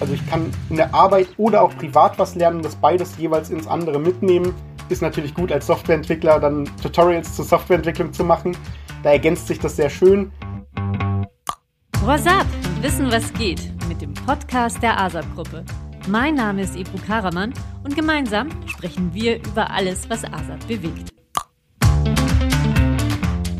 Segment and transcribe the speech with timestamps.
[0.00, 3.66] Also ich kann in der Arbeit oder auch privat was lernen, das beides jeweils ins
[3.66, 4.54] andere mitnehmen.
[4.88, 8.56] Ist natürlich gut als Softwareentwickler dann Tutorials zur Softwareentwicklung zu machen.
[9.02, 10.30] Da ergänzt sich das sehr schön.
[12.04, 12.46] What's up?
[12.80, 15.64] Wissen, was geht mit dem Podcast der ASAP-Gruppe.
[16.06, 21.12] Mein Name ist Ebru Karaman und gemeinsam sprechen wir über alles, was ASAP bewegt.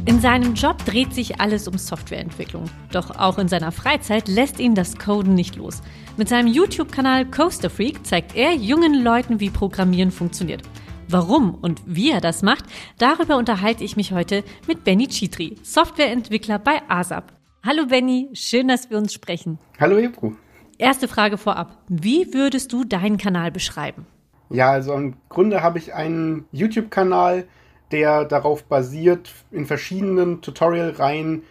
[0.08, 2.64] In seinem Job dreht sich alles um Softwareentwicklung.
[2.92, 5.82] Doch auch in seiner Freizeit lässt ihn das Coden nicht los.
[6.18, 10.62] Mit seinem YouTube-Kanal Coaster Freak zeigt er jungen Leuten, wie Programmieren funktioniert.
[11.08, 12.64] Warum und wie er das macht,
[12.98, 17.32] darüber unterhalte ich mich heute mit Benny Chitri, Softwareentwickler bei ASAP.
[17.64, 19.60] Hallo Benny, schön, dass wir uns sprechen.
[19.78, 20.32] Hallo Ebru.
[20.76, 21.78] Erste Frage vorab.
[21.86, 24.04] Wie würdest du deinen Kanal beschreiben?
[24.50, 27.46] Ja, also im Grunde habe ich einen YouTube-Kanal,
[27.92, 31.44] der darauf basiert, in verschiedenen Tutorial-Reihen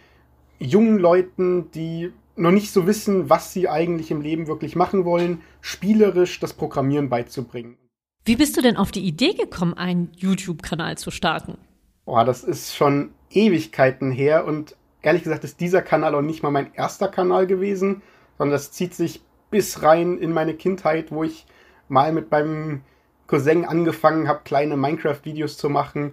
[0.58, 5.42] jungen Leuten, die noch nicht so wissen, was sie eigentlich im Leben wirklich machen wollen,
[5.60, 7.76] spielerisch das Programmieren beizubringen.
[8.24, 11.58] Wie bist du denn auf die Idee gekommen, einen YouTube-Kanal zu starten?
[12.04, 16.50] Boah, das ist schon Ewigkeiten her und ehrlich gesagt ist dieser Kanal auch nicht mal
[16.50, 18.02] mein erster Kanal gewesen,
[18.36, 21.46] sondern das zieht sich bis rein in meine Kindheit, wo ich
[21.88, 22.82] mal mit meinem
[23.26, 26.12] Cousin angefangen habe, kleine Minecraft-Videos zu machen.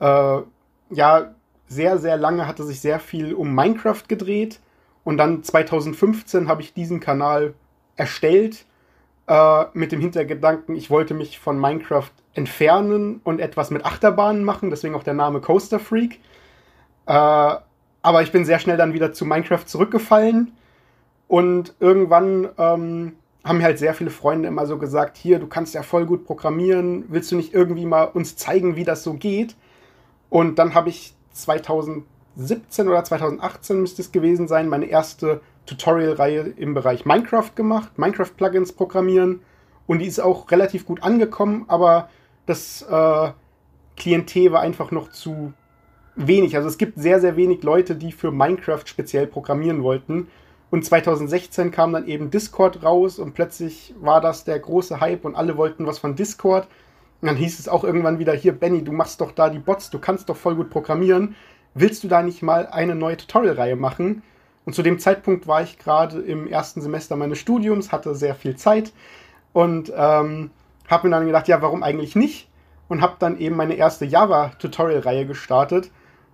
[0.00, 0.38] Äh,
[0.90, 1.34] ja,
[1.66, 4.60] sehr, sehr lange hatte sich sehr viel um Minecraft gedreht.
[5.08, 7.54] Und dann 2015 habe ich diesen Kanal
[7.96, 8.66] erstellt
[9.26, 14.68] äh, mit dem Hintergedanken, ich wollte mich von Minecraft entfernen und etwas mit Achterbahnen machen,
[14.68, 16.20] deswegen auch der Name Coaster Freak.
[17.06, 20.52] Äh, aber ich bin sehr schnell dann wieder zu Minecraft zurückgefallen
[21.26, 25.72] und irgendwann ähm, haben mir halt sehr viele Freunde immer so gesagt, hier, du kannst
[25.72, 29.56] ja voll gut programmieren, willst du nicht irgendwie mal uns zeigen, wie das so geht?
[30.28, 31.14] Und dann habe ich
[32.38, 38.72] 2017 oder 2018 müsste es gewesen sein, meine erste Tutorial-Reihe im Bereich Minecraft gemacht, Minecraft-Plugins
[38.72, 39.40] programmieren.
[39.88, 42.08] Und die ist auch relativ gut angekommen, aber
[42.46, 43.30] das äh,
[43.96, 45.52] Klientel war einfach noch zu
[46.14, 46.54] wenig.
[46.56, 50.28] Also es gibt sehr, sehr wenig Leute, die für Minecraft speziell programmieren wollten.
[50.70, 55.34] Und 2016 kam dann eben Discord raus und plötzlich war das der große Hype und
[55.34, 56.68] alle wollten was von Discord.
[57.20, 59.90] Und dann hieß es auch irgendwann wieder, hier Benny, du machst doch da die Bots,
[59.90, 61.34] du kannst doch voll gut programmieren.
[61.74, 64.22] Willst du da nicht mal eine neue Tutorial-Reihe machen?
[64.64, 68.56] Und zu dem Zeitpunkt war ich gerade im ersten Semester meines Studiums, hatte sehr viel
[68.56, 68.92] Zeit
[69.52, 70.50] und ähm,
[70.88, 72.48] habe mir dann gedacht, ja, warum eigentlich nicht?
[72.88, 75.90] Und habe dann eben meine erste Java-Tutorial-Reihe gestartet.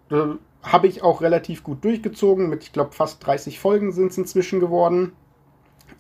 [0.09, 2.49] Da habe ich auch relativ gut durchgezogen.
[2.49, 5.12] Mit, ich glaube, fast 30 Folgen sind es inzwischen geworden.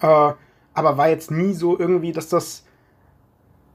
[0.00, 0.32] Äh,
[0.74, 2.64] aber war jetzt nie so irgendwie, dass das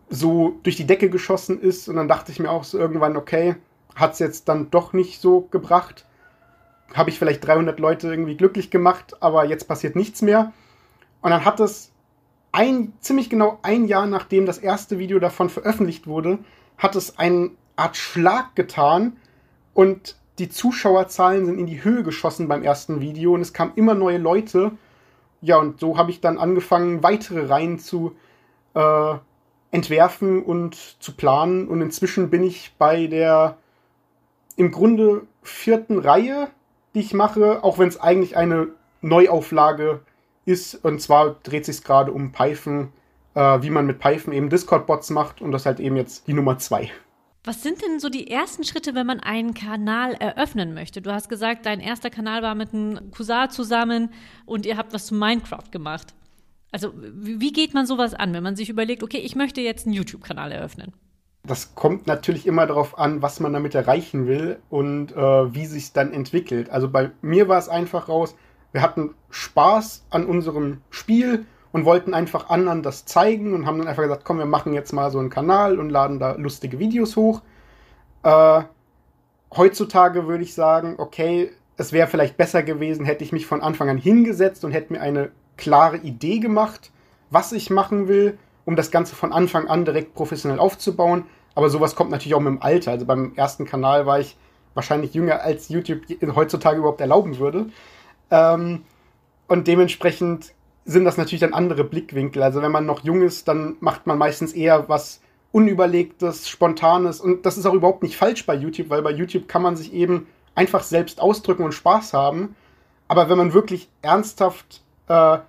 [0.09, 1.87] so durch die Decke geschossen ist.
[1.87, 3.55] Und dann dachte ich mir auch so irgendwann, okay,
[3.99, 6.05] hat es jetzt dann doch nicht so gebracht.
[6.93, 10.53] Habe ich vielleicht 300 Leute irgendwie glücklich gemacht, aber jetzt passiert nichts mehr.
[11.21, 11.91] Und dann hat es
[12.51, 16.39] ein, ziemlich genau ein Jahr nachdem das erste Video davon veröffentlicht wurde,
[16.77, 19.17] hat es eine Art Schlag getan
[19.73, 23.93] und die Zuschauerzahlen sind in die Höhe geschossen beim ersten Video und es kamen immer
[23.93, 24.71] neue Leute.
[25.41, 28.15] Ja, und so habe ich dann angefangen, weitere Reihen zu
[28.73, 29.15] äh,
[29.71, 31.67] entwerfen und zu planen.
[31.67, 33.57] Und inzwischen bin ich bei der
[34.59, 36.49] im Grunde vierten Reihe,
[36.93, 38.67] die ich mache, auch wenn es eigentlich eine
[38.99, 40.01] Neuauflage
[40.43, 40.75] ist.
[40.83, 42.91] Und zwar dreht sich gerade um Python,
[43.35, 45.41] äh, wie man mit Python eben Discord-Bots macht.
[45.41, 46.91] Und das halt eben jetzt die Nummer zwei.
[47.45, 51.01] Was sind denn so die ersten Schritte, wenn man einen Kanal eröffnen möchte?
[51.01, 54.11] Du hast gesagt, dein erster Kanal war mit einem Cousin zusammen
[54.45, 56.13] und ihr habt was zu Minecraft gemacht.
[56.73, 59.95] Also, wie geht man sowas an, wenn man sich überlegt, okay, ich möchte jetzt einen
[59.95, 60.91] YouTube-Kanal eröffnen?
[61.49, 65.93] Das kommt natürlich immer darauf an, was man damit erreichen will und äh, wie sich
[65.93, 66.69] dann entwickelt.
[66.69, 68.35] Also bei mir war es einfach raus,
[68.71, 73.87] wir hatten Spaß an unserem Spiel und wollten einfach anderen das zeigen und haben dann
[73.87, 77.15] einfach gesagt, komm, wir machen jetzt mal so einen Kanal und laden da lustige Videos
[77.15, 77.41] hoch.
[78.21, 78.61] Äh,
[79.57, 83.89] heutzutage würde ich sagen, okay, es wäre vielleicht besser gewesen, hätte ich mich von Anfang
[83.89, 86.91] an hingesetzt und hätte mir eine klare Idee gemacht,
[87.31, 91.25] was ich machen will, um das Ganze von Anfang an direkt professionell aufzubauen.
[91.59, 92.91] Aber sowas kommt natürlich auch mit dem Alter.
[92.91, 94.37] Also beim ersten Kanal war ich
[94.75, 96.03] wahrscheinlich jünger, als YouTube
[96.33, 97.65] heutzutage überhaupt erlauben würde.
[98.31, 98.85] Ähm,
[99.49, 100.53] und dementsprechend
[100.85, 102.43] sind das natürlich dann andere Blickwinkel.
[102.43, 105.19] Also wenn man noch jung ist, dann macht man meistens eher was
[105.51, 107.19] Unüberlegtes, Spontanes.
[107.19, 109.91] Und das ist auch überhaupt nicht falsch bei YouTube, weil bei YouTube kann man sich
[109.91, 112.55] eben einfach selbst ausdrücken und Spaß haben.
[113.09, 115.39] Aber wenn man wirklich ernsthaft äh,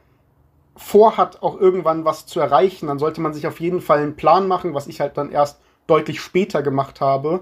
[0.76, 4.48] vorhat, auch irgendwann was zu erreichen, dann sollte man sich auf jeden Fall einen Plan
[4.48, 5.60] machen, was ich halt dann erst
[5.90, 7.40] deutlich später gemacht habe.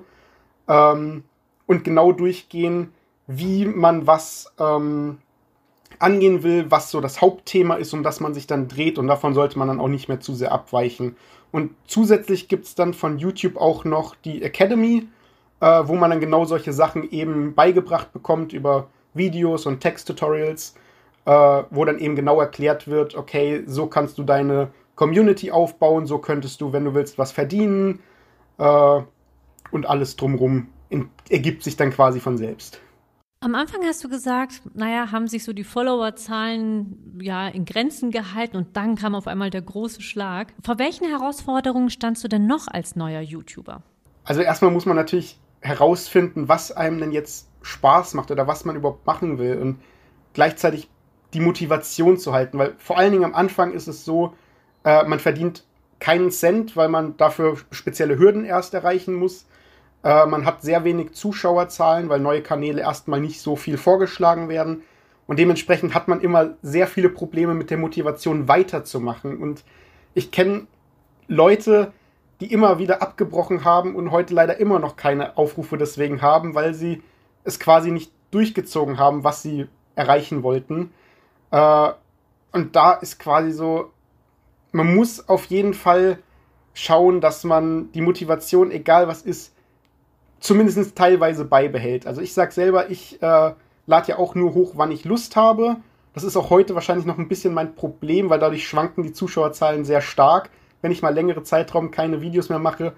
[0.68, 1.24] Ähm,
[1.66, 2.92] und genau durchgehen,
[3.26, 5.18] wie man was ähm,
[5.98, 9.34] angehen will, was so das Hauptthema ist, um das man sich dann dreht und davon
[9.34, 11.16] sollte man dann auch nicht mehr zu sehr abweichen.
[11.50, 15.08] Und zusätzlich gibt es dann von YouTube auch noch die Academy,
[15.60, 20.74] äh, wo man dann genau solche Sachen eben beigebracht bekommt über Videos und Text-Tutorials,
[21.24, 21.30] äh,
[21.70, 26.60] wo dann eben genau erklärt wird, okay, so kannst du deine Community aufbauen, so könntest
[26.60, 28.00] du, wenn du willst, was verdienen
[28.58, 29.00] äh,
[29.70, 30.68] und alles drumrum
[31.28, 32.80] ergibt sich dann quasi von selbst.
[33.40, 38.56] Am Anfang hast du gesagt, naja, haben sich so die Followerzahlen ja in Grenzen gehalten
[38.56, 40.52] und dann kam auf einmal der große Schlag.
[40.64, 43.82] Vor welchen Herausforderungen standst du denn noch als neuer YouTuber?
[44.24, 48.74] Also erstmal muss man natürlich herausfinden, was einem denn jetzt Spaß macht oder was man
[48.74, 49.80] überhaupt machen will und
[50.32, 50.88] gleichzeitig
[51.32, 54.34] die Motivation zu halten, weil vor allen Dingen am Anfang ist es so,
[54.84, 55.64] äh, man verdient
[56.00, 59.46] keinen Cent, weil man dafür spezielle Hürden erst erreichen muss.
[60.04, 64.82] Äh, man hat sehr wenig Zuschauerzahlen, weil neue Kanäle erstmal nicht so viel vorgeschlagen werden.
[65.26, 69.38] Und dementsprechend hat man immer sehr viele Probleme mit der Motivation weiterzumachen.
[69.38, 69.64] Und
[70.14, 70.66] ich kenne
[71.26, 71.92] Leute,
[72.40, 76.72] die immer wieder abgebrochen haben und heute leider immer noch keine Aufrufe deswegen haben, weil
[76.72, 77.02] sie
[77.44, 79.66] es quasi nicht durchgezogen haben, was sie
[79.96, 80.92] erreichen wollten.
[81.50, 81.90] Äh,
[82.52, 83.90] und da ist quasi so,
[84.72, 86.18] man muss auf jeden Fall
[86.74, 89.52] schauen, dass man die Motivation, egal was ist,
[90.40, 92.06] zumindest teilweise beibehält.
[92.06, 93.52] Also ich sag selber, ich äh,
[93.86, 95.76] lade ja auch nur hoch, wann ich Lust habe.
[96.14, 99.84] Das ist auch heute wahrscheinlich noch ein bisschen mein Problem, weil dadurch schwanken die Zuschauerzahlen
[99.84, 100.50] sehr stark,
[100.82, 102.92] wenn ich mal längere Zeitraum keine Videos mehr mache.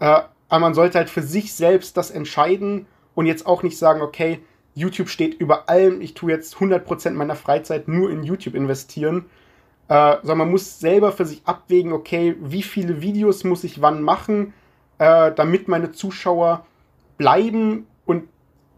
[0.00, 4.00] Äh, aber man sollte halt für sich selbst das entscheiden und jetzt auch nicht sagen,
[4.00, 4.40] okay,
[4.74, 9.26] YouTube steht über allem, ich tue jetzt 100% meiner Freizeit nur in YouTube investieren,
[9.88, 14.02] äh, sondern man muss selber für sich abwägen, okay, wie viele Videos muss ich wann
[14.02, 14.52] machen,
[14.98, 16.66] äh, damit meine Zuschauer
[17.16, 18.24] bleiben und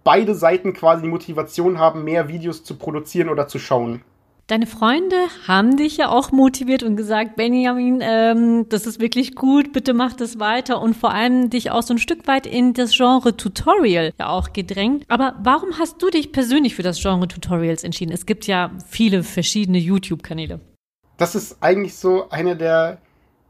[0.05, 4.03] beide Seiten quasi die Motivation haben, mehr Videos zu produzieren oder zu schauen.
[4.47, 5.15] Deine Freunde
[5.47, 10.15] haben dich ja auch motiviert und gesagt, Benjamin, ähm, das ist wirklich gut, bitte mach
[10.15, 14.13] das weiter und vor allem dich auch so ein Stück weit in das Genre Tutorial
[14.19, 15.05] ja auch gedrängt.
[15.07, 18.11] Aber warum hast du dich persönlich für das Genre Tutorials entschieden?
[18.11, 20.59] Es gibt ja viele verschiedene YouTube-Kanäle.
[21.21, 22.97] Das ist eigentlich so eine der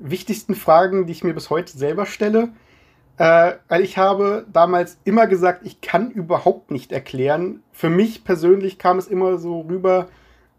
[0.01, 2.49] wichtigsten Fragen, die ich mir bis heute selber stelle.
[3.17, 7.63] Äh, weil ich habe damals immer gesagt, ich kann überhaupt nicht erklären.
[7.71, 10.09] Für mich persönlich kam es immer so rüber,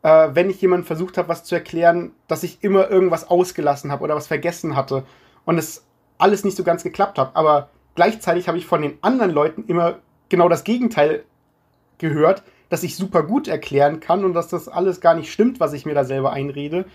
[0.04, 4.06] äh, wenn ich jemand versucht habe, was zu erklären, dass ich immer irgendwas ausgelassen habe
[4.06, 5.04] oder was vergessen hatte
[5.44, 5.84] und es
[6.18, 7.36] alles nicht so ganz geklappt hat.
[7.36, 10.00] Aber gleichzeitig habe ich von den anderen Leuten immer
[10.30, 11.26] genau das Gegenteil
[11.98, 15.74] gehört, dass ich super gut erklären kann und dass das alles gar nicht stimmt, was
[15.74, 16.86] ich mir da selber einrede.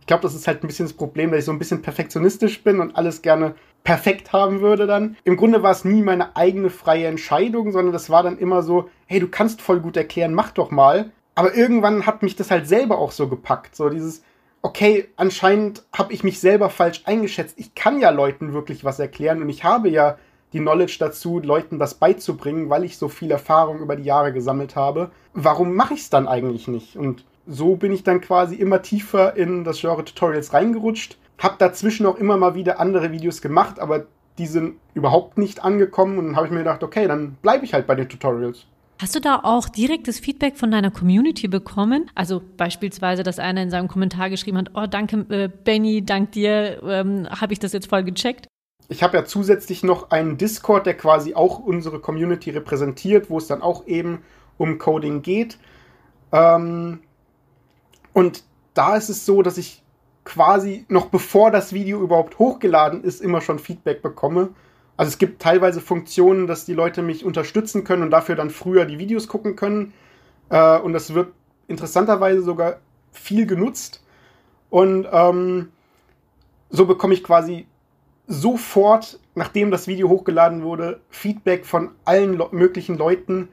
[0.00, 2.64] Ich glaube, das ist halt ein bisschen das Problem, dass ich so ein bisschen perfektionistisch
[2.64, 3.54] bin und alles gerne
[3.84, 5.14] perfekt haben würde dann.
[5.24, 8.88] Im Grunde war es nie meine eigene freie Entscheidung, sondern das war dann immer so,
[9.04, 11.10] hey, du kannst voll gut erklären, mach doch mal.
[11.34, 13.76] Aber irgendwann hat mich das halt selber auch so gepackt.
[13.76, 14.22] So dieses,
[14.62, 17.58] okay, anscheinend habe ich mich selber falsch eingeschätzt.
[17.58, 20.16] Ich kann ja Leuten wirklich was erklären und ich habe ja
[20.52, 24.76] die Knowledge dazu, Leuten das beizubringen, weil ich so viel Erfahrung über die Jahre gesammelt
[24.76, 25.10] habe.
[25.34, 26.96] Warum mache ich es dann eigentlich nicht?
[26.96, 31.18] Und so bin ich dann quasi immer tiefer in das Genre Tutorials reingerutscht.
[31.38, 34.06] Hab dazwischen auch immer mal wieder andere Videos gemacht, aber
[34.38, 37.74] die sind überhaupt nicht angekommen und dann habe ich mir gedacht, okay, dann bleibe ich
[37.74, 38.66] halt bei den Tutorials.
[39.00, 42.10] Hast du da auch direktes Feedback von deiner Community bekommen?
[42.14, 46.82] Also beispielsweise, dass einer in seinem Kommentar geschrieben hat, oh danke äh, Benny, dank dir
[46.82, 48.46] ähm, habe ich das jetzt voll gecheckt.
[48.88, 53.46] Ich habe ja zusätzlich noch einen Discord, der quasi auch unsere Community repräsentiert, wo es
[53.46, 54.22] dann auch eben
[54.58, 55.58] um Coding geht.
[56.32, 57.00] Ähm,
[58.12, 59.82] und da ist es so, dass ich
[60.24, 64.50] quasi noch bevor das Video überhaupt hochgeladen ist, immer schon Feedback bekomme.
[64.96, 68.86] Also es gibt teilweise Funktionen, dass die Leute mich unterstützen können und dafür dann früher
[68.86, 69.92] die Videos gucken können.
[70.48, 71.32] Äh, und das wird
[71.68, 72.78] interessanterweise sogar
[73.12, 74.02] viel genutzt.
[74.70, 75.70] Und ähm,
[76.70, 77.66] so bekomme ich quasi
[78.26, 83.48] sofort, nachdem das Video hochgeladen wurde, Feedback von allen möglichen Leuten,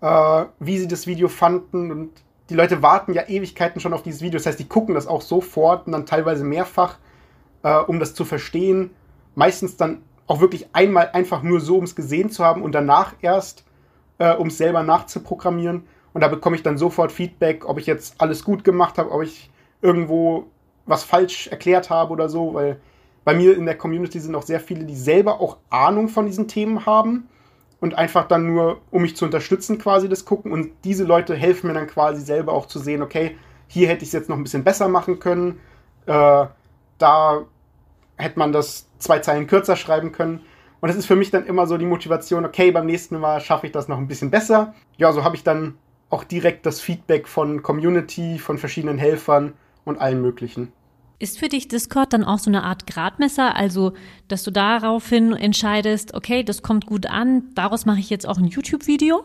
[0.00, 1.90] äh, wie sie das Video fanden.
[1.90, 2.10] Und
[2.50, 4.38] die Leute warten ja Ewigkeiten schon auf dieses Video.
[4.38, 6.98] Das heißt, die gucken das auch sofort und dann teilweise mehrfach,
[7.62, 8.90] äh, um das zu verstehen.
[9.34, 13.14] Meistens dann auch wirklich einmal einfach nur so, um es gesehen zu haben und danach
[13.22, 13.64] erst,
[14.18, 15.84] äh, um es selber nachzuprogrammieren.
[16.12, 19.22] Und da bekomme ich dann sofort Feedback, ob ich jetzt alles gut gemacht habe, ob
[19.22, 19.50] ich
[19.80, 20.46] irgendwo
[20.84, 22.80] was falsch erklärt habe oder so, weil
[23.24, 26.48] bei mir in der Community sind auch sehr viele, die selber auch Ahnung von diesen
[26.48, 27.28] Themen haben
[27.80, 30.52] und einfach dann nur, um mich zu unterstützen, quasi das gucken.
[30.52, 33.36] Und diese Leute helfen mir dann quasi selber auch zu sehen, okay,
[33.68, 35.60] hier hätte ich es jetzt noch ein bisschen besser machen können.
[36.06, 36.46] Äh,
[36.98, 37.44] da
[38.16, 40.42] hätte man das zwei Zeilen kürzer schreiben können.
[40.80, 43.66] Und das ist für mich dann immer so die Motivation, okay, beim nächsten Mal schaffe
[43.66, 44.74] ich das noch ein bisschen besser.
[44.96, 45.76] Ja, so habe ich dann
[46.10, 50.72] auch direkt das Feedback von Community, von verschiedenen Helfern und allen möglichen.
[51.22, 53.92] Ist für dich Discord dann auch so eine Art Gradmesser, also
[54.26, 58.46] dass du daraufhin entscheidest, okay, das kommt gut an, daraus mache ich jetzt auch ein
[58.46, 59.22] YouTube-Video?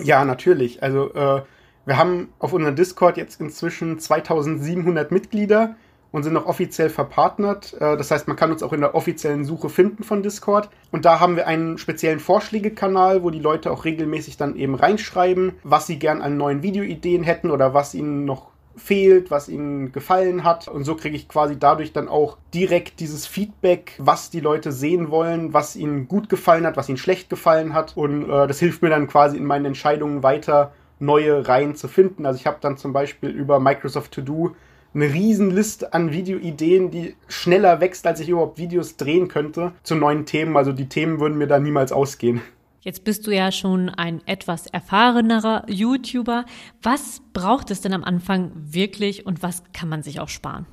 [0.00, 0.80] Ja, natürlich.
[0.80, 1.42] Also äh,
[1.86, 5.74] wir haben auf unserem Discord jetzt inzwischen 2700 Mitglieder
[6.12, 7.74] und sind noch offiziell verpartnert.
[7.80, 10.68] Äh, das heißt, man kann uns auch in der offiziellen Suche finden von Discord.
[10.92, 15.54] Und da haben wir einen speziellen Vorschlägekanal, wo die Leute auch regelmäßig dann eben reinschreiben,
[15.64, 20.44] was sie gern an neuen Videoideen hätten oder was ihnen noch fehlt, was ihnen gefallen
[20.44, 20.68] hat.
[20.68, 25.10] Und so kriege ich quasi dadurch dann auch direkt dieses Feedback, was die Leute sehen
[25.10, 27.96] wollen, was ihnen gut gefallen hat, was ihnen schlecht gefallen hat.
[27.96, 32.26] Und äh, das hilft mir dann quasi in meinen Entscheidungen weiter, neue Reihen zu finden.
[32.26, 34.54] Also ich habe dann zum Beispiel über Microsoft To Do
[34.92, 40.26] eine Riesenliste an Videoideen, die schneller wächst, als ich überhaupt Videos drehen könnte, zu neuen
[40.26, 40.56] Themen.
[40.56, 42.42] Also die Themen würden mir da niemals ausgehen.
[42.82, 46.46] Jetzt bist du ja schon ein etwas erfahrenerer YouTuber.
[46.82, 50.64] Was braucht es denn am Anfang wirklich und was kann man sich auch sparen?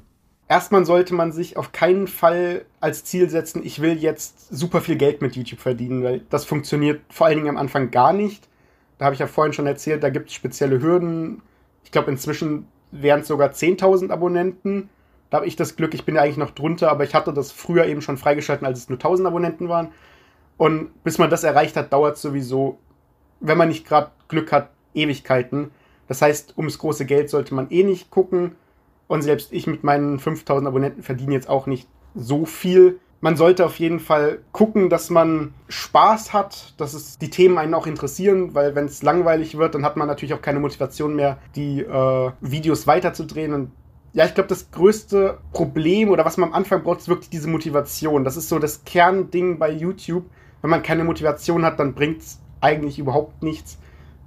[0.48, 4.96] Erstmal sollte man sich auf keinen Fall als Ziel setzen, ich will jetzt super viel
[4.96, 8.48] Geld mit YouTube verdienen, weil das funktioniert vor allen Dingen am Anfang gar nicht.
[8.98, 11.42] Da habe ich ja vorhin schon erzählt, da gibt es spezielle Hürden.
[11.84, 14.90] Ich glaube, inzwischen wären es sogar 10.000 Abonnenten.
[15.30, 17.52] Da habe ich das Glück, ich bin ja eigentlich noch drunter, aber ich hatte das
[17.52, 19.90] früher eben schon freigeschalten, als es nur 1000 Abonnenten waren.
[20.58, 22.80] Und bis man das erreicht hat, dauert es sowieso,
[23.40, 25.72] wenn man nicht gerade Glück hat, Ewigkeiten.
[26.08, 28.56] Das heißt, ums große Geld sollte man eh nicht gucken.
[29.08, 33.00] Und selbst ich mit meinen 5000 Abonnenten verdiene jetzt auch nicht so viel.
[33.22, 37.74] Man sollte auf jeden Fall gucken, dass man Spaß hat, dass es die Themen einen
[37.74, 41.38] auch interessieren, weil wenn es langweilig wird, dann hat man natürlich auch keine Motivation mehr,
[41.56, 43.54] die äh, Videos weiterzudrehen.
[43.54, 43.72] Und
[44.14, 47.48] ja, ich glaube, das größte Problem oder was man am Anfang braucht, ist wirklich diese
[47.48, 48.24] Motivation.
[48.24, 50.26] Das ist so das Kernding bei YouTube
[50.62, 53.78] wenn man keine Motivation hat, dann bringt es eigentlich überhaupt nichts.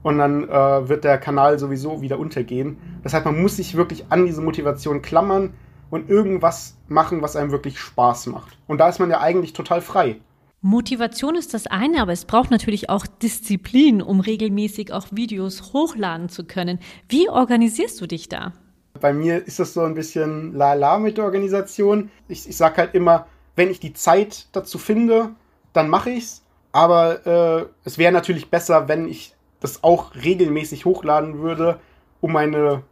[0.02, 2.78] Und dann äh, wird der Kanal sowieso wieder untergehen.
[3.02, 5.52] Das heißt, man muss sich wirklich an diese Motivation klammern
[5.90, 8.56] und irgendwas machen, was einem wirklich Spaß macht.
[8.66, 10.16] Und da ist man ja eigentlich total frei.
[10.62, 16.28] Motivation ist das eine, aber es braucht natürlich auch Disziplin, um regelmäßig auch Videos hochladen
[16.28, 16.78] zu können.
[17.08, 18.52] Wie organisierst du dich da?
[19.00, 22.10] Bei mir ist das so ein bisschen la-la mit der Organisation.
[22.28, 25.30] Ich, ich sage halt immer, wenn ich die Zeit dazu finde,
[25.72, 26.42] dann mache ich's.
[26.72, 31.80] Aber äh, es wäre natürlich besser, wenn ich das auch regelmäßig hochladen würde,
[32.20, 32.82] um meine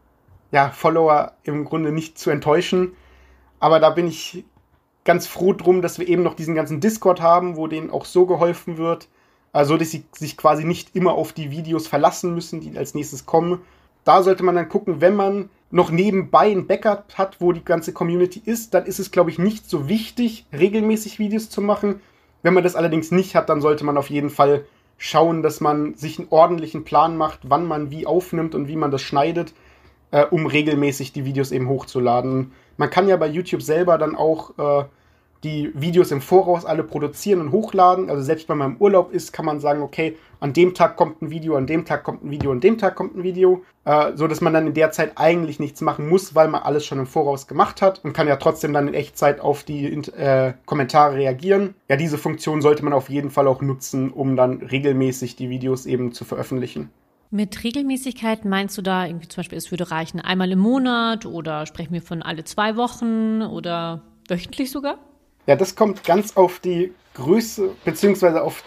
[0.50, 2.92] ja, Follower im Grunde nicht zu enttäuschen.
[3.60, 4.44] Aber da bin ich
[5.04, 8.26] ganz froh drum, dass wir eben noch diesen ganzen Discord haben, wo denen auch so
[8.26, 9.08] geholfen wird.
[9.52, 13.24] Also, dass sie sich quasi nicht immer auf die Videos verlassen müssen, die als nächstes
[13.24, 13.62] kommen.
[14.04, 17.92] Da sollte man dann gucken, wenn man noch nebenbei ein Backup hat, wo die ganze
[17.92, 22.00] Community ist, dann ist es, glaube ich, nicht so wichtig, regelmäßig Videos zu machen,
[22.42, 24.64] wenn man das allerdings nicht hat, dann sollte man auf jeden Fall
[24.96, 28.90] schauen, dass man sich einen ordentlichen Plan macht, wann man wie aufnimmt und wie man
[28.90, 29.54] das schneidet,
[30.10, 32.52] äh, um regelmäßig die Videos eben hochzuladen.
[32.76, 34.84] Man kann ja bei YouTube selber dann auch äh,
[35.44, 38.10] die Videos im Voraus alle produzieren und hochladen.
[38.10, 41.22] Also selbst wenn man im Urlaub ist, kann man sagen, okay, an dem Tag kommt
[41.22, 44.12] ein Video, an dem Tag kommt ein Video, an dem Tag kommt ein Video, äh,
[44.14, 46.98] so dass man dann in der Zeit eigentlich nichts machen muss, weil man alles schon
[46.98, 51.16] im Voraus gemacht hat und kann ja trotzdem dann in Echtzeit auf die äh, Kommentare
[51.16, 51.74] reagieren.
[51.88, 55.86] Ja, diese Funktion sollte man auf jeden Fall auch nutzen, um dann regelmäßig die Videos
[55.86, 56.90] eben zu veröffentlichen.
[57.30, 61.66] Mit Regelmäßigkeit meinst du da irgendwie zum Beispiel, es würde reichen einmal im Monat oder
[61.66, 64.98] sprechen wir von alle zwei Wochen oder wöchentlich sogar?
[65.48, 68.62] Ja, das kommt ganz auf die Größe beziehungsweise auf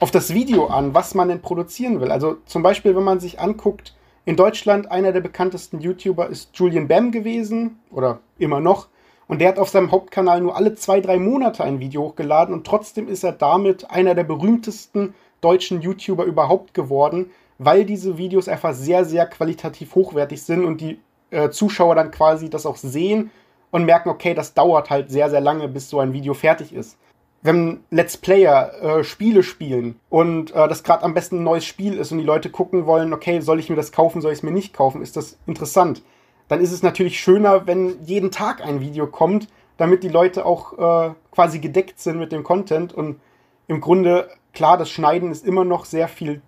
[0.00, 2.10] auf das Video an, was man denn produzieren will.
[2.10, 3.94] Also zum Beispiel, wenn man sich anguckt,
[4.24, 8.88] in Deutschland einer der bekanntesten YouTuber ist Julian Bam gewesen oder immer noch.
[9.28, 12.66] Und der hat auf seinem Hauptkanal nur alle zwei, drei Monate ein Video hochgeladen und
[12.66, 18.72] trotzdem ist er damit einer der berühmtesten deutschen YouTuber überhaupt geworden, weil diese Videos einfach
[18.72, 20.98] sehr, sehr qualitativ hochwertig sind und die
[21.30, 23.30] äh, Zuschauer dann quasi das auch sehen
[23.70, 26.96] und merken, okay, das dauert halt sehr, sehr lange, bis so ein Video fertig ist.
[27.42, 31.94] Wenn Let's Player äh, Spiele spielen und äh, das gerade am besten ein neues Spiel
[31.94, 34.42] ist und die Leute gucken wollen, okay, soll ich mir das kaufen, soll ich es
[34.42, 36.02] mir nicht kaufen, ist das interessant.
[36.48, 40.72] Dann ist es natürlich schöner, wenn jeden Tag ein Video kommt, damit die Leute auch
[40.78, 43.20] äh, quasi gedeckt sind mit dem Content und
[43.68, 46.40] im Grunde, klar, das Schneiden ist immer noch sehr viel,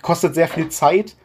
[0.00, 1.16] kostet sehr viel Zeit,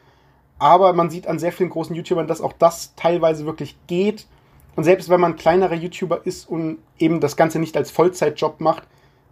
[0.59, 4.27] aber man sieht an sehr vielen großen YouTubern, dass auch das teilweise wirklich geht
[4.75, 8.83] und selbst wenn man kleinerer YouTuber ist und eben das Ganze nicht als Vollzeitjob macht,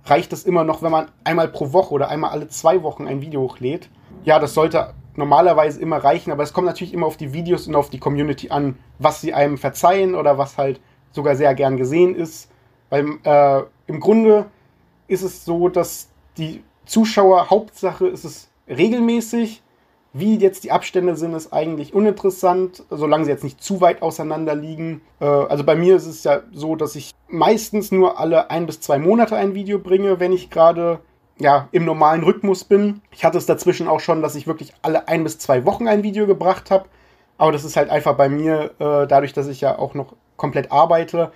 [0.05, 3.21] reicht es immer noch, wenn man einmal pro Woche oder einmal alle zwei Wochen ein
[3.21, 3.89] Video hochlädt.
[4.23, 7.75] Ja, das sollte normalerweise immer reichen, aber es kommt natürlich immer auf die Videos und
[7.75, 10.79] auf die Community an, was sie einem verzeihen oder was halt
[11.11, 12.49] sogar sehr gern gesehen ist.
[12.89, 14.45] Weil äh, im Grunde
[15.07, 19.61] ist es so, dass die Zuschauer, Hauptsache ist es regelmäßig
[20.15, 24.53] Wie jetzt die Abstände sind, ist eigentlich uninteressant, solange sie jetzt nicht zu weit auseinander
[24.53, 25.01] liegen.
[25.19, 28.79] Äh, also bei mir ist es ja so, dass ich meistens nur alle ein bis
[28.79, 30.99] zwei Monate ein Video bringe, wenn ich gerade
[31.39, 33.01] ja, im normalen Rhythmus bin.
[33.11, 36.03] Ich hatte es dazwischen auch schon, dass ich wirklich alle ein bis zwei Wochen ein
[36.03, 36.85] Video gebracht habe.
[37.39, 40.71] Aber das ist halt einfach bei mir, äh, dadurch, dass ich ja auch noch komplett
[40.71, 41.31] arbeite,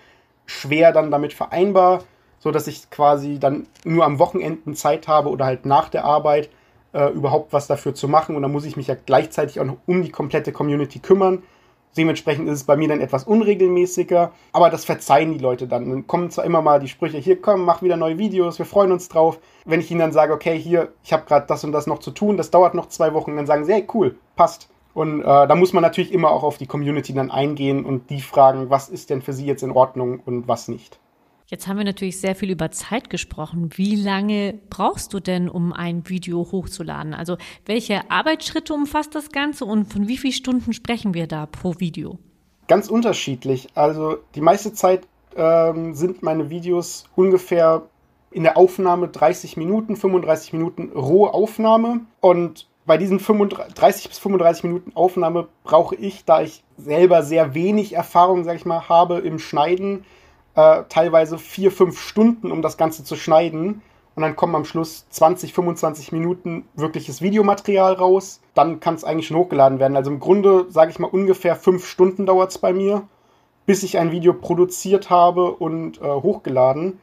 [0.46, 2.04] schwer dann damit vereinbar,
[2.38, 6.50] so dass ich quasi dann nur am Wochenenden Zeit habe oder halt nach der Arbeit
[6.94, 8.36] äh, überhaupt was dafür zu machen.
[8.36, 11.44] Und dann muss ich mich ja gleichzeitig auch noch um die komplette Community kümmern.
[11.98, 15.90] Dementsprechend ist es bei mir dann etwas unregelmäßiger, aber das verzeihen die Leute dann.
[15.90, 18.92] Dann kommen zwar immer mal die Sprüche, hier komm, mach wieder neue Videos, wir freuen
[18.92, 19.40] uns drauf.
[19.66, 22.12] Wenn ich ihnen dann sage, okay, hier, ich habe gerade das und das noch zu
[22.12, 24.70] tun, das dauert noch zwei Wochen, dann sagen sie, hey, cool, passt.
[24.94, 28.22] Und äh, da muss man natürlich immer auch auf die Community dann eingehen und die
[28.22, 31.00] fragen, was ist denn für sie jetzt in Ordnung und was nicht.
[31.50, 33.70] Jetzt haben wir natürlich sehr viel über Zeit gesprochen.
[33.78, 37.14] Wie lange brauchst du denn, um ein Video hochzuladen?
[37.14, 41.76] Also welche Arbeitsschritte umfasst das Ganze und von wie vielen Stunden sprechen wir da pro
[41.80, 42.20] Video?
[42.68, 43.70] Ganz unterschiedlich.
[43.76, 47.84] Also die meiste Zeit ähm, sind meine Videos ungefähr
[48.30, 52.02] in der Aufnahme 30 Minuten, 35 Minuten rohe Aufnahme.
[52.20, 57.94] Und bei diesen 35 bis 35 Minuten Aufnahme brauche ich, da ich selber sehr wenig
[57.94, 60.04] Erfahrung, sag ich mal, habe im Schneiden,
[60.58, 63.84] äh, teilweise vier, fünf Stunden, um das Ganze zu schneiden.
[64.16, 68.42] Und dann kommen am Schluss 20, 25 Minuten wirkliches Videomaterial raus.
[68.56, 69.96] Dann kann es eigentlich schon hochgeladen werden.
[69.96, 73.08] Also im Grunde, sage ich mal, ungefähr fünf Stunden dauert es bei mir,
[73.68, 77.00] bis ich ein Video produziert habe und äh, hochgeladen.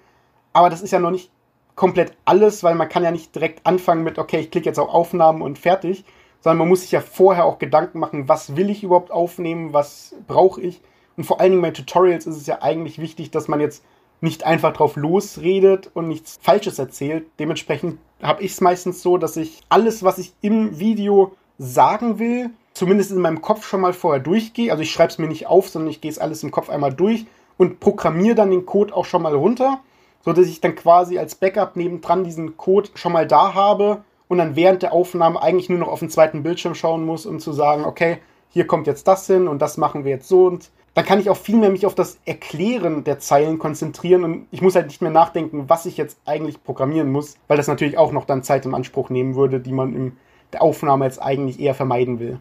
[0.52, 1.30] Aber das ist ja noch nicht
[1.76, 4.88] komplett alles, weil man kann ja nicht direkt anfangen mit, okay, ich klicke jetzt auf
[4.88, 6.04] Aufnahmen und fertig,
[6.40, 10.16] sondern man muss sich ja vorher auch Gedanken machen, was will ich überhaupt aufnehmen, was
[10.26, 10.80] brauche ich
[11.16, 13.84] und vor allen Dingen bei Tutorials ist es ja eigentlich wichtig, dass man jetzt
[14.20, 17.26] nicht einfach drauf losredet und nichts Falsches erzählt.
[17.38, 22.50] Dementsprechend habe ich es meistens so, dass ich alles, was ich im Video sagen will,
[22.72, 24.70] zumindest in meinem Kopf schon mal vorher durchgehe.
[24.70, 26.92] Also ich schreibe es mir nicht auf, sondern ich gehe es alles im Kopf einmal
[26.92, 29.80] durch und programmiere dann den Code auch schon mal runter,
[30.24, 34.56] sodass ich dann quasi als Backup nebendran diesen Code schon mal da habe und dann
[34.56, 37.84] während der Aufnahme eigentlich nur noch auf den zweiten Bildschirm schauen muss, um zu sagen,
[37.84, 41.18] okay, hier kommt jetzt das hin und das machen wir jetzt so und dann kann
[41.18, 44.86] ich auch viel mehr mich auf das Erklären der Zeilen konzentrieren und ich muss halt
[44.86, 48.42] nicht mehr nachdenken, was ich jetzt eigentlich programmieren muss, weil das natürlich auch noch dann
[48.44, 50.12] Zeit in Anspruch nehmen würde, die man in
[50.52, 52.38] der Aufnahme jetzt eigentlich eher vermeiden will.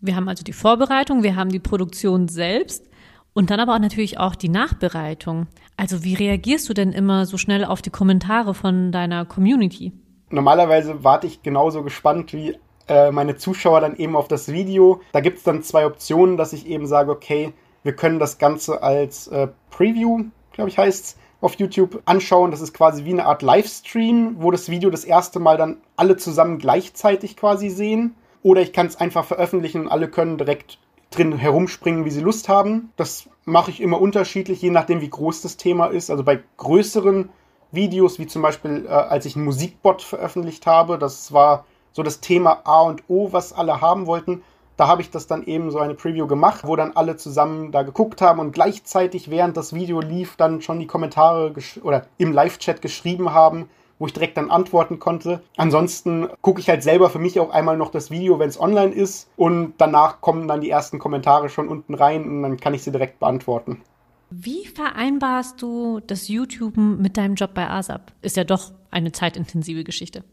[0.00, 2.84] Wir haben also die Vorbereitung, wir haben die Produktion selbst
[3.34, 5.48] und dann aber auch natürlich auch die Nachbereitung.
[5.76, 9.92] Also wie reagierst du denn immer so schnell auf die Kommentare von deiner Community?
[10.30, 12.56] Normalerweise warte ich genauso gespannt wie
[12.88, 15.00] äh, meine Zuschauer dann eben auf das Video.
[15.12, 17.52] Da gibt es dann zwei Optionen, dass ich eben sage, okay,
[17.86, 22.50] wir können das Ganze als äh, Preview, glaube ich, heißt es, auf YouTube anschauen.
[22.50, 26.16] Das ist quasi wie eine Art Livestream, wo das Video das erste Mal dann alle
[26.16, 28.16] zusammen gleichzeitig quasi sehen.
[28.42, 30.78] Oder ich kann es einfach veröffentlichen und alle können direkt
[31.10, 32.92] drin herumspringen, wie sie Lust haben.
[32.96, 36.10] Das mache ich immer unterschiedlich, je nachdem, wie groß das Thema ist.
[36.10, 37.28] Also bei größeren
[37.70, 42.20] Videos, wie zum Beispiel, äh, als ich einen Musikbot veröffentlicht habe, das war so das
[42.20, 44.42] Thema A und O, was alle haben wollten
[44.76, 47.82] da habe ich das dann eben so eine Preview gemacht, wo dann alle zusammen da
[47.82, 52.82] geguckt haben und gleichzeitig, während das Video lief, dann schon die Kommentare oder im Live-Chat
[52.82, 55.42] geschrieben haben, wo ich direkt dann antworten konnte.
[55.56, 58.92] Ansonsten gucke ich halt selber für mich auch einmal noch das Video, wenn es online
[58.92, 62.82] ist und danach kommen dann die ersten Kommentare schon unten rein und dann kann ich
[62.82, 63.80] sie direkt beantworten.
[64.28, 68.12] Wie vereinbarst du das YouTuben mit deinem Job bei ASAP?
[68.22, 70.24] Ist ja doch eine zeitintensive Geschichte.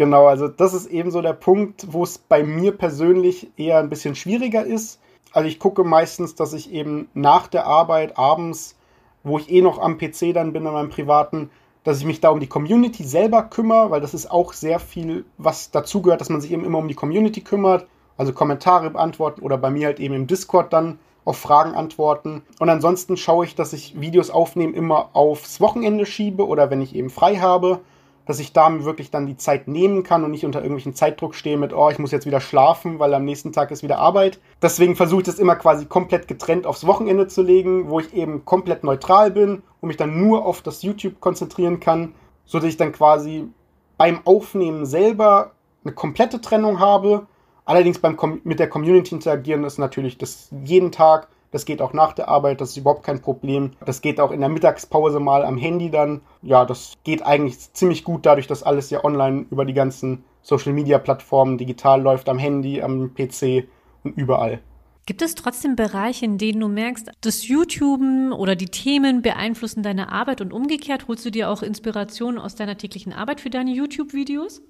[0.00, 3.90] Genau, also das ist eben so der Punkt, wo es bei mir persönlich eher ein
[3.90, 4.98] bisschen schwieriger ist.
[5.30, 8.78] Also ich gucke meistens, dass ich eben nach der Arbeit abends,
[9.24, 11.50] wo ich eh noch am PC dann bin, an meinem privaten,
[11.84, 15.26] dass ich mich da um die Community selber kümmere, weil das ist auch sehr viel,
[15.36, 17.86] was dazugehört, dass man sich eben immer um die Community kümmert.
[18.16, 22.40] Also Kommentare beantworten oder bei mir halt eben im Discord dann auf Fragen antworten.
[22.58, 26.94] Und ansonsten schaue ich, dass ich Videos aufnehmen immer aufs Wochenende schiebe oder wenn ich
[26.94, 27.80] eben frei habe
[28.26, 31.56] dass ich da wirklich dann die Zeit nehmen kann und nicht unter irgendwelchen Zeitdruck stehe
[31.56, 34.40] mit, oh, ich muss jetzt wieder schlafen, weil am nächsten Tag ist wieder Arbeit.
[34.62, 38.44] Deswegen versuche ich das immer quasi komplett getrennt aufs Wochenende zu legen, wo ich eben
[38.44, 42.92] komplett neutral bin und mich dann nur auf das YouTube konzentrieren kann, sodass ich dann
[42.92, 43.48] quasi
[43.96, 45.52] beim Aufnehmen selber
[45.84, 47.26] eine komplette Trennung habe.
[47.64, 52.12] Allerdings beim mit der Community interagieren ist natürlich das jeden Tag das geht auch nach
[52.12, 53.72] der Arbeit, das ist überhaupt kein Problem.
[53.84, 56.20] Das geht auch in der Mittagspause mal am Handy dann.
[56.42, 60.72] Ja, das geht eigentlich ziemlich gut dadurch, dass alles ja online über die ganzen Social
[60.72, 63.68] Media Plattformen digital läuft, am Handy, am PC
[64.04, 64.60] und überall.
[65.06, 68.00] Gibt es trotzdem Bereiche, in denen du merkst, das YouTube
[68.32, 72.76] oder die Themen beeinflussen deine Arbeit und umgekehrt holst du dir auch Inspiration aus deiner
[72.76, 74.62] täglichen Arbeit für deine YouTube-Videos?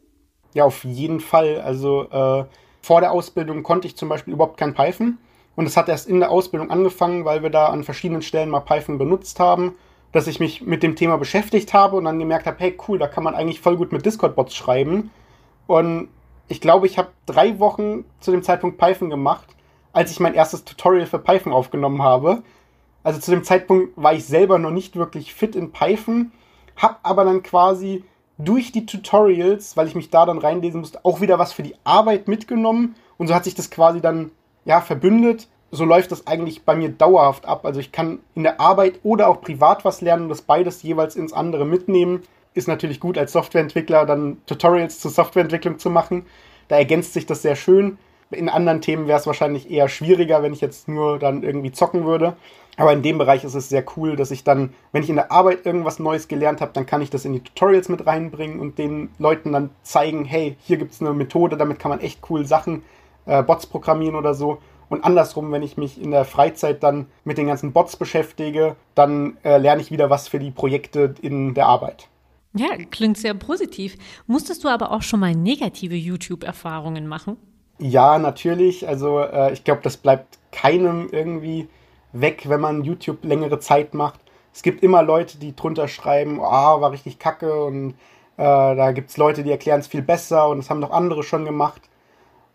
[0.55, 1.61] Ja, auf jeden Fall.
[1.61, 2.45] Also äh,
[2.81, 5.19] Vor der Ausbildung konnte ich zum Beispiel überhaupt kein Python.
[5.57, 8.61] Und es hat erst in der Ausbildung angefangen, weil wir da an verschiedenen Stellen mal
[8.61, 9.75] Python benutzt haben,
[10.13, 13.07] dass ich mich mit dem Thema beschäftigt habe und dann gemerkt habe, hey cool, da
[13.07, 15.11] kann man eigentlich voll gut mit Discord-Bots schreiben.
[15.67, 16.09] Und
[16.49, 19.47] ich glaube, ich habe drei Wochen zu dem Zeitpunkt Python gemacht,
[19.93, 22.43] als ich mein erstes Tutorial für Python aufgenommen habe.
[23.03, 26.33] Also zu dem Zeitpunkt war ich selber noch nicht wirklich fit in Python,
[26.77, 28.05] habe aber dann quasi
[28.39, 31.77] durch die Tutorials, weil ich mich da dann reinlesen musste, auch wieder was für die
[31.85, 34.33] Arbeit mitgenommen und so hat sich das quasi dann
[34.65, 35.49] ja verbündet.
[35.71, 37.65] So läuft das eigentlich bei mir dauerhaft ab.
[37.65, 41.17] Also ich kann in der Arbeit oder auch privat was lernen und das beides jeweils
[41.17, 42.23] ins andere mitnehmen.
[42.55, 46.27] Ist natürlich gut als Softwareentwickler dann Tutorials zur Softwareentwicklung zu machen.
[46.69, 47.99] Da ergänzt sich das sehr schön.
[48.33, 52.05] In anderen Themen wäre es wahrscheinlich eher schwieriger, wenn ich jetzt nur dann irgendwie zocken
[52.05, 52.37] würde.
[52.77, 55.33] Aber in dem Bereich ist es sehr cool, dass ich dann, wenn ich in der
[55.33, 58.79] Arbeit irgendwas Neues gelernt habe, dann kann ich das in die Tutorials mit reinbringen und
[58.79, 62.47] den Leuten dann zeigen, hey, hier gibt es eine Methode, damit kann man echt cool
[62.47, 62.83] Sachen,
[63.27, 64.59] äh, Bots programmieren oder so.
[64.89, 69.37] Und andersrum, wenn ich mich in der Freizeit dann mit den ganzen Bots beschäftige, dann
[69.45, 72.09] äh, lerne ich wieder was für die Projekte in der Arbeit.
[72.55, 73.97] Ja, klingt sehr positiv.
[74.27, 77.37] Musstest du aber auch schon mal negative YouTube-Erfahrungen machen?
[77.79, 78.89] Ja, natürlich.
[78.89, 81.69] Also äh, ich glaube, das bleibt keinem irgendwie
[82.13, 84.21] weg, wenn man YouTube längere Zeit macht.
[84.53, 87.91] Es gibt immer Leute, die drunter schreiben, oh, war richtig kacke und
[88.37, 91.23] äh, da gibt es Leute, die erklären es viel besser und das haben doch andere
[91.23, 91.83] schon gemacht.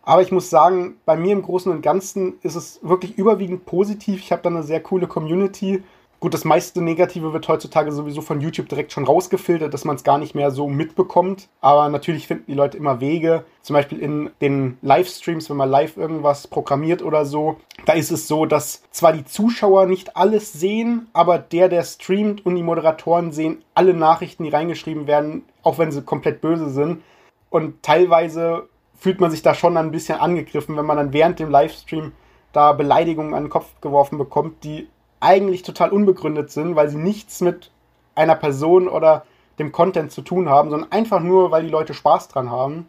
[0.06, 4.20] Aber ich muss sagen, bei mir im Großen und Ganzen ist es wirklich überwiegend positiv.
[4.20, 5.82] Ich habe da eine sehr coole Community
[6.18, 10.04] Gut, das meiste Negative wird heutzutage sowieso von YouTube direkt schon rausgefiltert, dass man es
[10.04, 11.48] gar nicht mehr so mitbekommt.
[11.60, 13.44] Aber natürlich finden die Leute immer Wege.
[13.60, 18.28] Zum Beispiel in den Livestreams, wenn man live irgendwas programmiert oder so, da ist es
[18.28, 23.32] so, dass zwar die Zuschauer nicht alles sehen, aber der, der streamt und die Moderatoren
[23.32, 27.02] sehen alle Nachrichten, die reingeschrieben werden, auch wenn sie komplett böse sind.
[27.50, 31.50] Und teilweise fühlt man sich da schon ein bisschen angegriffen, wenn man dann während dem
[31.50, 32.12] Livestream
[32.52, 34.88] da Beleidigungen an den Kopf geworfen bekommt, die
[35.20, 37.70] eigentlich total unbegründet sind, weil sie nichts mit
[38.14, 39.24] einer Person oder
[39.58, 42.88] dem Content zu tun haben, sondern einfach nur, weil die Leute Spaß dran haben.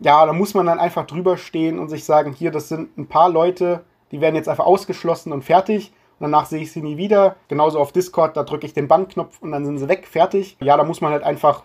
[0.00, 3.08] Ja, da muss man dann einfach drüber stehen und sich sagen, hier, das sind ein
[3.08, 5.92] paar Leute, die werden jetzt einfach ausgeschlossen und fertig.
[6.18, 7.36] Und danach sehe ich sie nie wieder.
[7.48, 10.56] Genauso auf Discord, da drücke ich den Bandknopf und dann sind sie weg, fertig.
[10.60, 11.64] Ja, da muss man halt einfach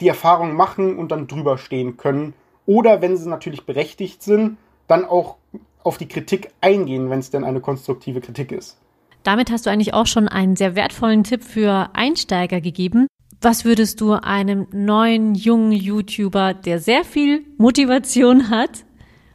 [0.00, 2.34] die Erfahrung machen und dann drüber stehen können.
[2.70, 4.56] Oder wenn sie natürlich berechtigt sind,
[4.86, 5.38] dann auch
[5.82, 8.78] auf die Kritik eingehen, wenn es denn eine konstruktive Kritik ist.
[9.24, 13.08] Damit hast du eigentlich auch schon einen sehr wertvollen Tipp für Einsteiger gegeben.
[13.40, 18.84] Was würdest du einem neuen, jungen YouTuber, der sehr viel Motivation hat,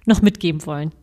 [0.06, 0.94] noch mitgeben wollen?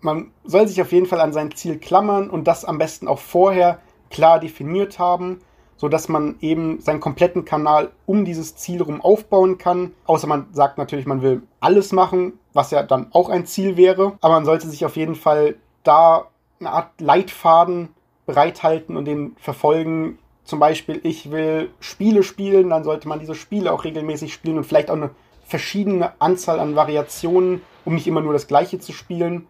[0.00, 3.18] Man soll sich auf jeden Fall an sein Ziel klammern und das am besten auch
[3.18, 5.40] vorher klar definiert haben,
[5.82, 9.90] sodass man eben seinen kompletten Kanal um dieses Ziel herum aufbauen kann.
[10.04, 14.12] Außer man sagt natürlich, man will alles machen, was ja dann auch ein Ziel wäre.
[14.20, 16.28] Aber man sollte sich auf jeden Fall da
[16.60, 17.88] eine Art Leitfaden
[18.26, 20.20] bereithalten und den verfolgen.
[20.44, 24.64] Zum Beispiel, ich will Spiele spielen, dann sollte man diese Spiele auch regelmäßig spielen und
[24.64, 25.10] vielleicht auch eine
[25.44, 29.48] verschiedene Anzahl an Variationen, um nicht immer nur das gleiche zu spielen.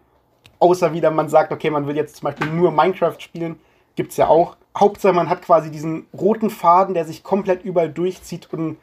[0.57, 3.59] Außer wieder man sagt, okay, man will jetzt zum Beispiel nur Minecraft spielen,
[3.95, 4.57] gibt es ja auch.
[4.77, 8.77] Hauptsache, man hat quasi diesen roten Faden, der sich komplett überall durchzieht und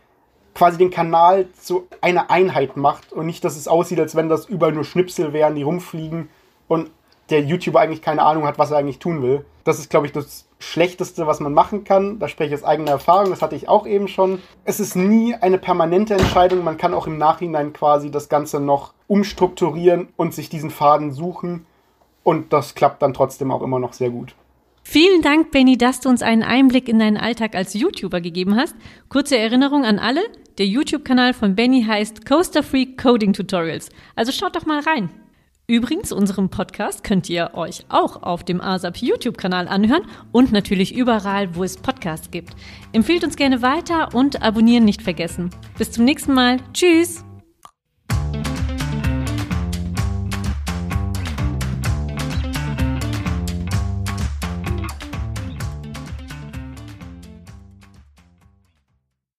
[0.54, 4.46] quasi den Kanal zu einer Einheit macht und nicht, dass es aussieht, als wenn das
[4.46, 6.28] überall nur Schnipsel wären, die rumfliegen
[6.68, 6.90] und
[7.30, 9.44] der YouTuber eigentlich keine Ahnung hat, was er eigentlich tun will.
[9.64, 12.18] Das ist, glaube ich, das Schlechteste, was man machen kann.
[12.18, 14.42] Da spreche ich aus eigener Erfahrung, das hatte ich auch eben schon.
[14.64, 16.64] Es ist nie eine permanente Entscheidung.
[16.64, 21.66] Man kann auch im Nachhinein quasi das Ganze noch umstrukturieren und sich diesen Faden suchen.
[22.24, 24.34] Und das klappt dann trotzdem auch immer noch sehr gut.
[24.82, 28.74] Vielen Dank, Benny, dass du uns einen Einblick in deinen Alltag als YouTuber gegeben hast.
[29.08, 30.22] Kurze Erinnerung an alle.
[30.58, 33.90] Der YouTube-Kanal von Benny heißt Coaster Free Coding Tutorials.
[34.16, 35.10] Also schaut doch mal rein.
[35.70, 41.54] Übrigens, unseren Podcast könnt ihr euch auch auf dem ASAP YouTube-Kanal anhören und natürlich überall,
[41.54, 42.54] wo es Podcasts gibt.
[42.92, 45.50] Empfehlt uns gerne weiter und abonnieren nicht vergessen.
[45.78, 46.56] Bis zum nächsten Mal.
[46.72, 47.29] Tschüss!